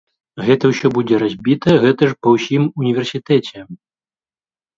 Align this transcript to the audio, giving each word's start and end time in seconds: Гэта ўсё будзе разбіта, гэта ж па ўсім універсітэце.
Гэта 0.45 0.63
ўсё 0.71 0.87
будзе 0.95 1.19
разбіта, 1.23 1.75
гэта 1.83 2.09
ж 2.13 2.17
па 2.25 2.33
ўсім 2.37 2.63
універсітэце. 2.85 3.57